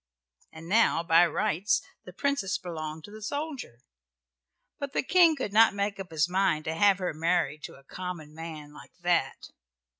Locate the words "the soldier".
3.11-3.81